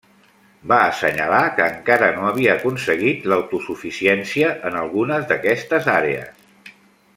Va 0.69 0.77
assenyalar 0.85 1.41
que 1.59 1.67
encara 1.73 2.07
no 2.15 2.23
havia 2.29 2.55
aconseguit 2.55 3.29
l'autosuficiència 3.33 4.51
en 4.71 4.81
algunes 4.83 5.29
d'aquestes 5.35 5.93
àrees. 6.01 6.77